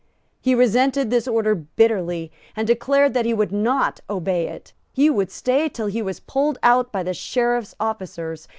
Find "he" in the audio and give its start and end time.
0.39-0.55, 3.27-3.35, 4.91-5.11, 5.85-6.01